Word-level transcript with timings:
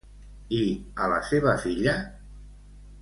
I 0.59 0.61
a 1.03 1.09
la 1.11 1.19
seva 1.27 1.55
filla? 1.67 1.95